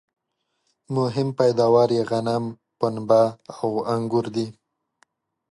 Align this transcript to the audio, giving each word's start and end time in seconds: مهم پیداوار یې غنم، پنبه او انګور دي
مهم 0.95 1.27
پیداوار 1.39 1.89
یې 1.97 2.03
غنم، 2.09 2.43
پنبه 2.79 3.23
او 3.61 3.69
انګور 3.93 4.25
دي 4.35 4.45